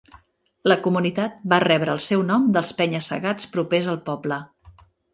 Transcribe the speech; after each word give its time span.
La 0.71 0.77
comunitat 0.87 1.35
va 1.53 1.61
rebre 1.65 1.95
el 1.97 2.03
seu 2.07 2.25
nom 2.31 2.49
dels 2.57 2.75
penya-segats 2.83 3.55
propers 3.57 3.95
al 3.97 4.05
poble. 4.13 4.45